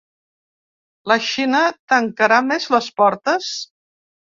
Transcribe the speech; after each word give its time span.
La 1.11 1.19
Xina 1.29 1.61
tancarà 1.95 2.43
més 2.51 2.69
les 2.79 2.93
portes? 3.05 3.57